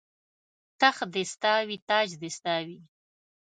تخت 0.81 1.07
دې 1.13 1.23
ستا 1.33 1.53
وي 1.67 1.77
تاج 1.89 2.07
دې 2.21 2.29
ستا 2.37 2.55
وي 2.65 2.79